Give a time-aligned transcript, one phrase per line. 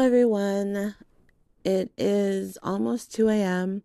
[0.00, 0.94] Hello, everyone.
[1.62, 3.82] It is almost 2 a.m.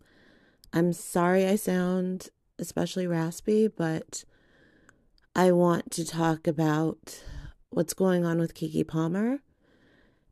[0.71, 4.23] I'm sorry I sound especially raspy, but
[5.35, 7.21] I want to talk about
[7.69, 9.39] what's going on with Keke Palmer.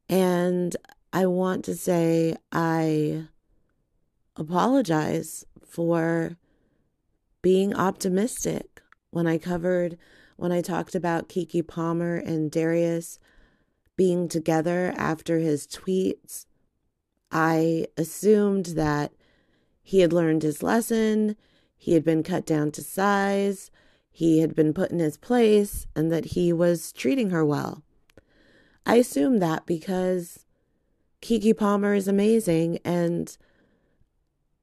[0.07, 0.73] And
[1.11, 3.25] I want to say I
[4.37, 6.37] apologize for
[7.41, 9.97] being optimistic when I covered,
[10.37, 13.19] when I talked about Keke Palmer and Darius
[13.95, 16.45] being together after his tweets.
[17.31, 19.11] I assumed that
[19.81, 21.35] he had learned his lesson,
[21.75, 23.69] he had been cut down to size,
[24.11, 27.83] he had been put in his place, and that he was treating her well.
[28.85, 30.45] I assumed that because
[31.21, 33.35] Keke Palmer is amazing and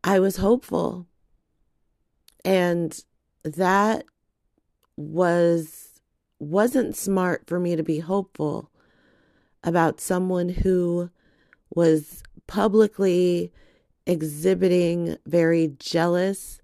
[0.05, 1.07] I was hopeful.
[2.45, 3.02] And
[3.43, 4.05] that
[4.97, 6.01] was
[6.38, 8.71] wasn't smart for me to be hopeful
[9.62, 11.10] about someone who
[11.74, 13.52] was publicly
[14.06, 16.60] exhibiting very jealous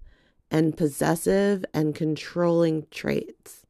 [0.49, 3.65] and possessive and controlling traits.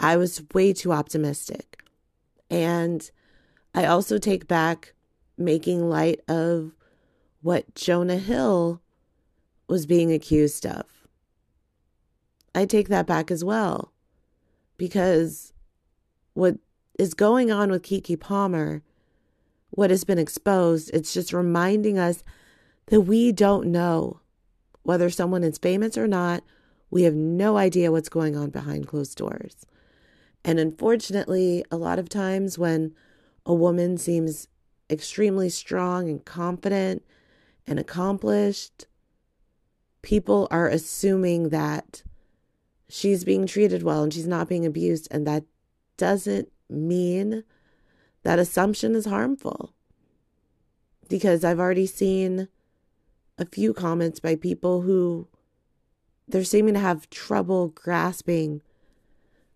[0.00, 1.82] I was way too optimistic.
[2.50, 3.08] And
[3.74, 4.94] I also take back
[5.38, 6.72] making light of
[7.40, 8.80] what Jonah Hill
[9.68, 10.84] was being accused of.
[12.54, 13.92] I take that back as well
[14.76, 15.52] because
[16.34, 16.56] what
[16.98, 18.82] is going on with Keke Palmer,
[19.70, 22.22] what has been exposed, it's just reminding us
[22.86, 24.20] that we don't know
[24.82, 26.42] whether someone is famous or not.
[26.90, 29.64] We have no idea what's going on behind closed doors.
[30.44, 32.94] And unfortunately, a lot of times when
[33.46, 34.48] a woman seems
[34.90, 37.02] extremely strong and confident
[37.66, 38.86] and accomplished,
[40.02, 42.02] people are assuming that
[42.88, 45.08] she's being treated well and she's not being abused.
[45.10, 45.44] And that
[45.96, 47.44] doesn't mean
[48.22, 49.72] that assumption is harmful.
[51.08, 52.48] Because I've already seen
[53.38, 55.28] a few comments by people who
[56.28, 58.62] they're seeming to have trouble grasping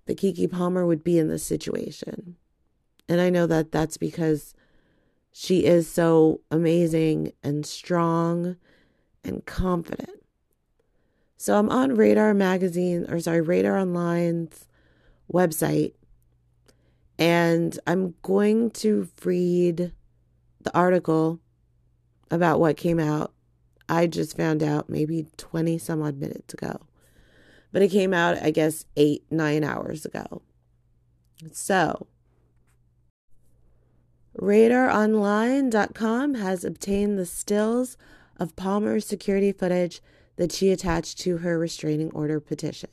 [0.06, 2.36] that Keke Palmer would be in this situation.
[3.08, 4.54] And I know that that's because
[5.32, 8.56] she is so amazing and strong
[9.22, 10.24] and confident.
[11.36, 14.66] So I'm on Radar Magazine, or sorry, Radar Online's
[15.32, 15.92] website,
[17.18, 19.92] and I'm going to read
[20.62, 21.40] the article
[22.30, 23.32] about what came out.
[23.88, 26.80] I just found out maybe 20 some odd minutes ago.
[27.72, 30.42] But it came out, I guess, eight, nine hours ago.
[31.52, 32.06] So,
[34.38, 37.96] RadarOnline.com has obtained the stills
[38.38, 40.02] of Palmer's security footage
[40.36, 42.90] that she attached to her restraining order petition.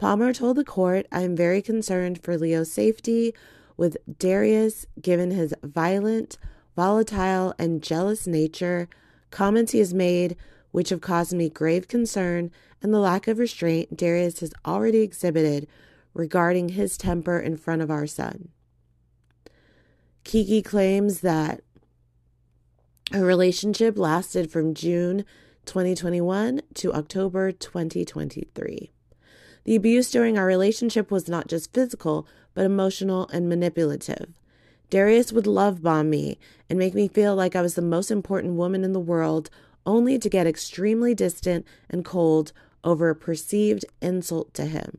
[0.00, 3.34] Palmer told the court, I am very concerned for Leo's safety
[3.76, 6.38] with Darius, given his violent,
[6.74, 8.88] volatile, and jealous nature,
[9.30, 10.36] comments he has made
[10.70, 12.50] which have caused me grave concern,
[12.80, 15.68] and the lack of restraint Darius has already exhibited
[16.14, 18.48] regarding his temper in front of our son.
[20.24, 21.60] Keke claims that
[23.12, 25.26] her relationship lasted from June
[25.66, 28.92] 2021 to October 2023.
[29.64, 34.28] The abuse during our relationship was not just physical, but emotional and manipulative.
[34.88, 36.38] Darius would love bomb me
[36.68, 39.50] and make me feel like I was the most important woman in the world,
[39.86, 44.98] only to get extremely distant and cold over a perceived insult to him.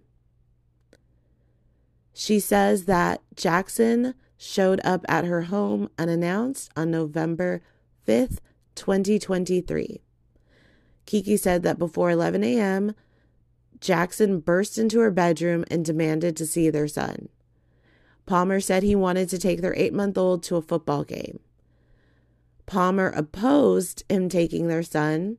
[2.14, 7.62] She says that Jackson showed up at her home unannounced on November
[8.08, 8.40] 5th,
[8.76, 10.02] 2023.
[11.06, 12.96] Keke said that before 11 a.m.,
[13.82, 17.30] Jackson burst into her bedroom and demanded to see their son.
[18.26, 21.40] Palmer said he wanted to take their eight month old to a football game.
[22.68, 25.38] Palmer opposed him taking their son.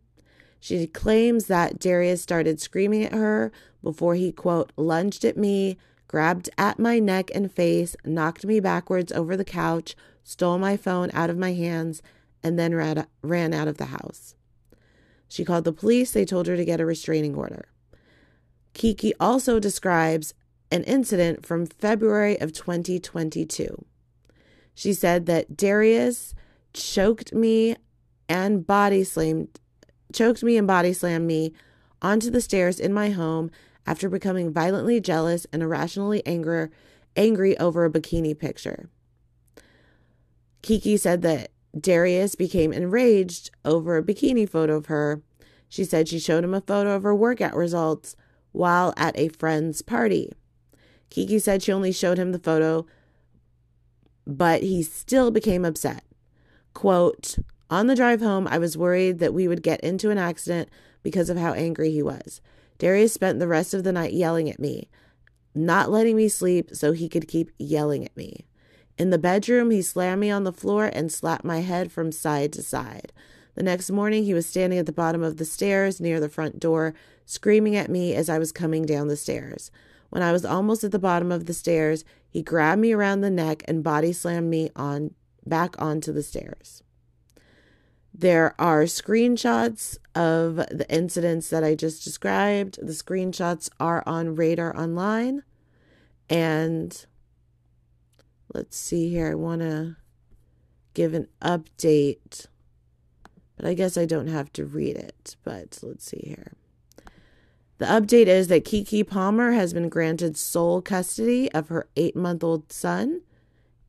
[0.60, 3.50] She claims that Darius started screaming at her
[3.82, 9.12] before he, quote, lunged at me, grabbed at my neck and face, knocked me backwards
[9.12, 12.02] over the couch, stole my phone out of my hands,
[12.43, 14.34] and then ran, out of the house.
[15.28, 16.11] She called the police.
[16.12, 17.69] They told her to get a restraining order.
[18.74, 20.34] Keke also describes
[20.70, 23.84] an incident from February of 2022.
[24.74, 26.34] She said that Darius
[26.72, 27.76] choked me
[28.28, 29.60] and body slammed
[30.12, 31.52] choked me and body slammed me
[32.00, 33.50] onto the stairs in my home
[33.86, 36.68] after becoming violently jealous and irrationally angry
[37.14, 38.88] angry over a bikini picture.
[40.62, 45.22] Keke said that Darius became enraged over a bikini photo of her.
[45.68, 48.16] She said she showed him a photo of her workout results
[48.52, 50.32] while at a friend's party.
[51.10, 52.87] Keke said she only showed him the photo
[54.26, 56.04] but he still became upset.
[56.75, 57.38] Quote,
[57.70, 60.69] on the drive home, I was worried that we would get into an accident
[61.02, 62.40] because of how angry he was.
[62.78, 64.88] Darius spent the rest of the night yelling at me,
[65.54, 68.46] not letting me sleep so he could keep yelling at me.
[68.99, 72.52] In the bedroom, he slammed me on the floor and slapped my head from side
[72.54, 73.12] to side.
[73.54, 76.58] The next morning, he was standing at the bottom of the stairs near the front
[76.58, 76.94] door,
[77.26, 79.70] screaming at me as I was coming down the stairs.
[80.10, 83.31] When I was almost at the bottom of the stairs, he grabbed me around the
[83.31, 85.14] neck and body slammed me on
[85.46, 86.82] back onto the stairs.
[88.14, 92.78] There are screenshots of the incidents that I just described.
[92.81, 95.43] The screenshots are on Radar Online.
[96.28, 97.06] And
[98.52, 99.31] let's see here.
[99.31, 99.96] I want to
[100.93, 102.46] give an update,
[103.56, 105.37] but I guess I don't have to read it.
[105.44, 106.52] But let's see here.
[107.78, 112.44] The update is that Keke Palmer has been granted sole custody of her eight month
[112.44, 113.22] old son,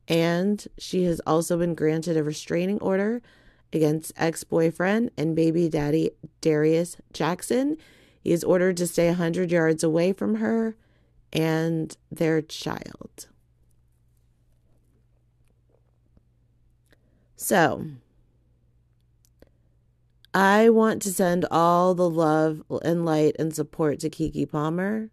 [0.08, 3.22] and she has also been granted a restraining order
[3.72, 7.76] against ex boyfriend and baby daddy Darius Jackson.
[8.20, 10.76] He is ordered to stay 100 yards away from her
[11.32, 13.28] and their child.
[17.36, 17.84] So,
[20.34, 25.10] I want to send all the love and light and support to Keke Palmer.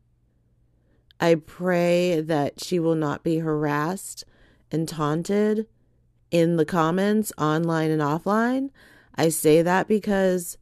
[1.19, 4.25] I pray that she will not be harassed
[4.71, 5.67] and taunted
[6.31, 8.71] in the comments, online and offline.
[9.13, 10.57] I say that because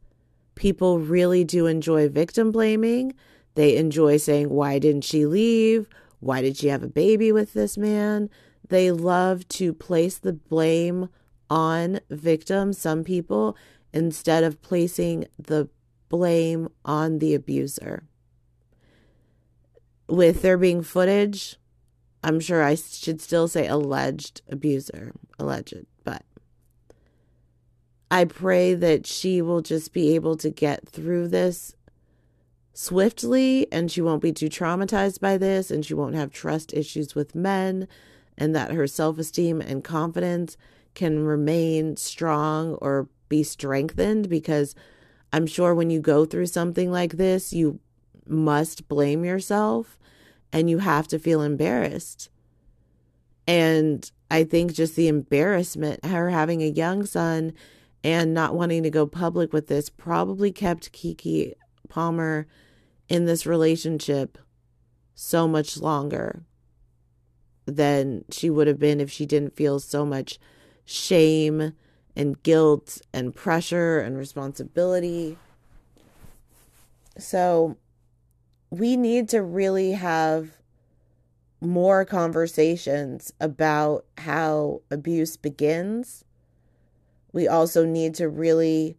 [0.56, 3.14] people really do enjoy victim blaming.
[3.54, 5.88] They enjoy saying, Why didn't she leave?
[6.18, 8.28] Why did she have a baby with this man?
[8.68, 11.08] They love to place the blame
[11.48, 13.56] on victims, some people,
[13.92, 15.68] instead of placing the
[16.08, 18.04] blame on the abuser.
[20.08, 21.56] With there being footage,
[22.22, 26.24] I'm sure I should still say alleged abuser, alleged, but
[28.10, 31.76] I pray that she will just be able to get through this
[32.72, 37.14] swiftly and she won't be too traumatized by this and she won't have trust issues
[37.14, 37.86] with men
[38.36, 40.56] and that her self esteem and confidence
[40.94, 44.74] can remain strong or be strengthened because
[45.32, 47.80] I'm sure when you go through something like this, you
[48.26, 49.98] must blame yourself
[50.52, 52.28] and you have to feel embarrassed.
[53.46, 57.54] And I think just the embarrassment, her having a young son
[58.04, 61.54] and not wanting to go public with this, probably kept Keke
[61.88, 62.46] Palmer
[63.08, 64.38] in this relationship
[65.14, 66.42] so much longer
[67.66, 70.38] than she would have been if she didn't feel so much
[70.84, 71.72] shame
[72.20, 75.38] and guilt and pressure and responsibility.
[77.16, 77.78] So
[78.68, 80.50] we need to really have
[81.62, 86.26] more conversations about how abuse begins.
[87.32, 88.98] We also need to really,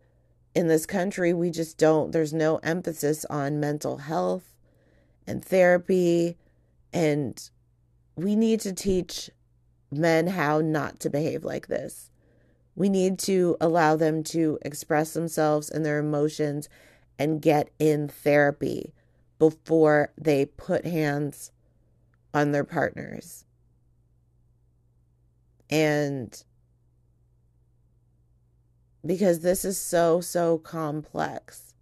[0.56, 4.56] in this country, we just don't, there's no emphasis on mental health
[5.28, 6.38] and therapy.
[6.92, 7.40] And
[8.16, 9.30] we need to teach
[9.92, 12.11] men how not to behave like this.
[12.82, 16.68] We need to allow them to express themselves and their emotions
[17.20, 18.96] and get in therapy
[19.38, 21.52] before they put hands
[22.34, 23.46] on their partners.
[25.70, 26.44] And
[29.06, 31.76] because this is so, so complex.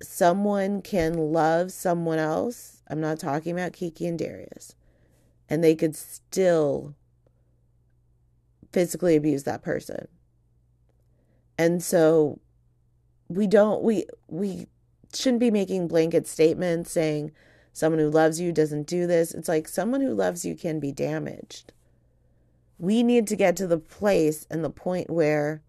[0.00, 2.82] Someone can love someone else.
[2.88, 4.74] I'm not talking about Keke and Darius.
[5.50, 6.94] And they could still
[8.72, 10.08] physically abuse that person.
[11.58, 12.40] And so
[13.28, 14.66] we don't we we
[15.14, 17.32] shouldn't be making blanket statements saying
[17.72, 19.32] someone who loves you doesn't do this.
[19.32, 21.72] It's like someone who loves you can be damaged.
[22.78, 25.62] We need to get to the place and the point where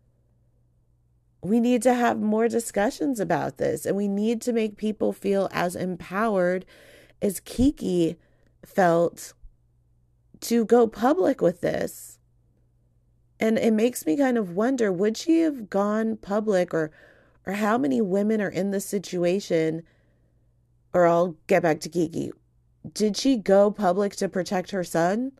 [1.41, 5.47] we need to have more discussions about this and we need to make people feel
[5.51, 6.65] as empowered
[7.21, 8.17] as Keke
[8.65, 9.33] felt
[10.41, 12.18] to go public with this.
[13.39, 16.91] And it makes me kind of wonder would she have gone public or
[17.45, 19.83] or how many women are in this situation
[20.93, 22.31] or I'll get back to Keke.
[22.93, 25.33] Did she go public to protect her son?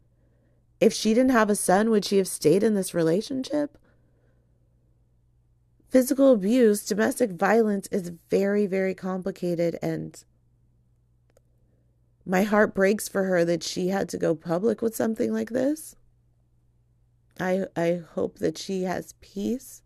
[0.80, 3.78] If she didn't have a son, would she have stayed in this relationship?
[5.90, 10.24] Physical abuse, domestic violence is very, very complicated, and
[12.26, 15.96] my heart breaks for her that she had to go public with something like this.
[17.40, 19.82] I, I hope that she has peace.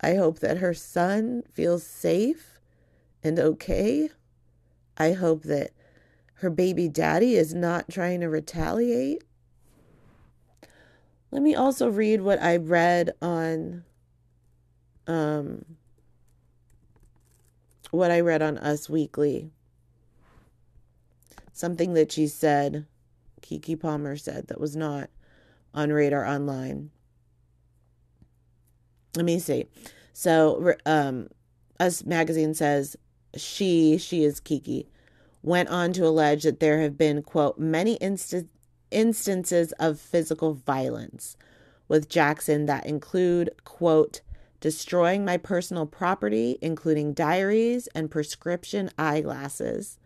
[0.00, 2.58] I hope that her son feels safe
[3.22, 4.10] and okay.
[4.96, 5.70] I hope that
[6.34, 9.24] her baby daddy is not trying to retaliate.
[11.30, 13.84] Let me also read what I read on
[15.06, 15.64] um
[17.90, 19.50] what I read on Us Weekly.
[21.52, 22.86] Something that she said,
[23.40, 25.08] Keke Palmer said, that was not
[25.74, 26.90] on Radar Online.
[29.16, 29.66] Let me see.
[30.12, 31.28] So, um,
[31.78, 32.96] Us Magazine says
[33.36, 34.86] she, she is Keke,
[35.42, 38.46] went on to allege that there have been, quote, many inst-
[38.90, 41.36] instances of physical violence
[41.88, 44.20] with Jackson that include, quote,
[44.60, 49.98] destroying my personal property, including diaries and prescription eyeglasses,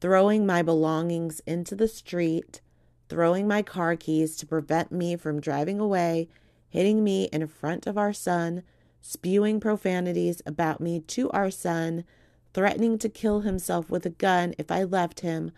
[0.00, 2.60] throwing my belongings into the street,
[3.08, 6.28] throwing my car keys to prevent me from driving away,
[6.68, 8.62] hitting me in front of our son,
[9.00, 12.04] spewing profanities about me to our son,
[12.52, 15.52] threatening to kill himself with a gun if I left him,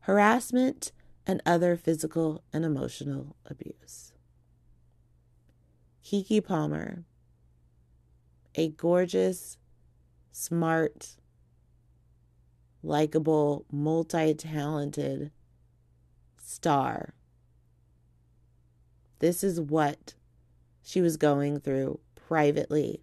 [0.00, 0.92] harassment,
[1.26, 4.12] and other physical and emotional abuse.
[6.04, 7.04] Keke Palmer,
[8.54, 9.58] a gorgeous,
[10.30, 11.16] smart,
[12.82, 15.30] likable, multi talented
[16.54, 17.14] star.
[19.18, 20.14] This is what
[20.82, 23.02] she was going through privately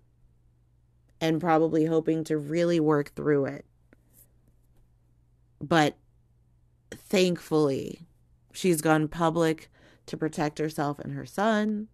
[1.19, 3.65] and probably hoping to really work through it.
[5.59, 5.97] But
[6.91, 8.07] thankfully,
[8.53, 9.69] she's gone public
[10.07, 11.87] to protect herself and her son.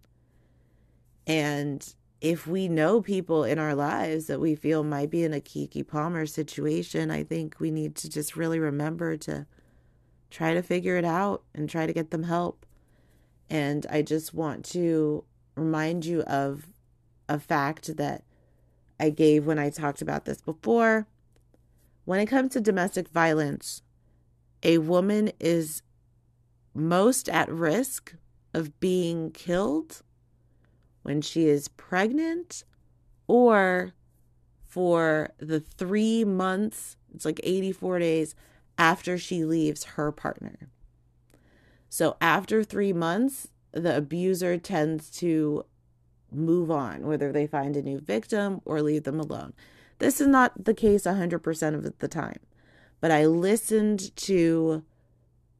[1.26, 5.40] And if we know people in our lives that we feel might be in a
[5.40, 9.46] Keke Palmer situation, I think we need to just really remember to
[10.30, 12.66] try to figure it out and try to get them help.
[13.50, 16.68] And I just want to remind you of
[17.28, 18.24] a fact that
[19.00, 21.06] I gave when I talked about this before.
[22.04, 23.82] When it comes to domestic violence,
[24.62, 25.82] a woman is
[26.74, 28.14] most at risk
[28.54, 30.02] of being killed
[31.02, 32.64] when she is pregnant
[33.26, 33.92] or
[34.66, 38.34] for the three months, it's like 84 days
[38.78, 40.70] after she leaves her partner.
[41.88, 45.64] So after three months, the abuser tends to
[46.30, 49.52] move on, whether they find a new victim or leave them alone.
[49.98, 52.38] This is not the case 100% of the time,
[53.00, 54.84] but I listened to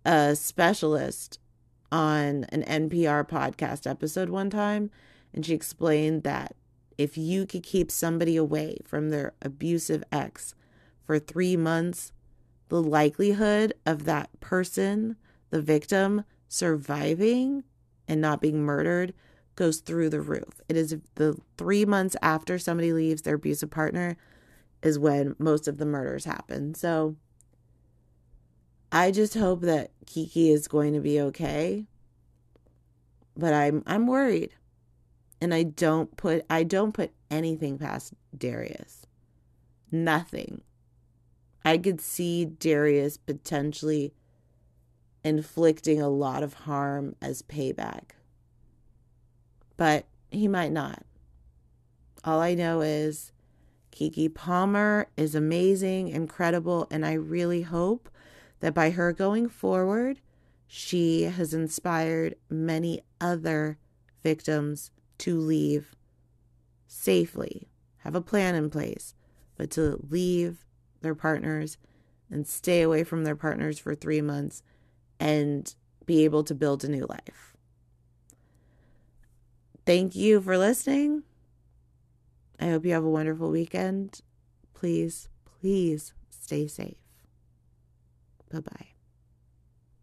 [0.04, 1.40] a specialist
[1.90, 4.90] on an NPR podcast episode one time,
[5.34, 6.54] and she explained that
[6.96, 10.54] if you could keep somebody away from their abusive ex
[11.04, 12.12] for three months,
[12.68, 15.16] the likelihood of that person,
[15.50, 17.64] the victim, surviving
[18.06, 19.12] and not being murdered
[19.56, 20.60] goes through the roof.
[20.68, 24.16] It is the three months after somebody leaves their abusive partner
[24.82, 26.74] is when most of the murders happen.
[26.74, 27.16] So
[28.92, 31.86] I just hope that Keke is going to be okay.
[33.36, 34.52] But I'm I'm worried.
[35.40, 39.06] And I don't put I don't put anything past Darius.
[39.90, 40.62] Nothing.
[41.68, 44.14] I could see Darius potentially
[45.22, 48.12] inflicting a lot of harm as payback.
[49.76, 51.04] But he might not.
[52.24, 53.32] All I know is
[53.92, 58.08] Keke Palmer is amazing, incredible, and I really hope
[58.60, 60.20] that by her going forward,
[60.66, 63.76] she has inspired many other
[64.22, 65.94] victims to leave
[66.86, 69.14] safely, have a plan in place,
[69.58, 70.64] but to leave
[71.00, 71.78] their partners
[72.30, 74.62] and stay away from their partners for three months
[75.18, 75.74] and
[76.06, 77.56] be able to build a new life.
[79.86, 81.22] Thank you for listening.
[82.60, 84.20] I hope you have a wonderful weekend.
[84.74, 86.96] Please, please stay safe.
[88.50, 88.97] Bye bye.